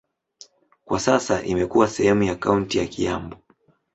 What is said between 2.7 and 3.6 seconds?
ya Kiambu.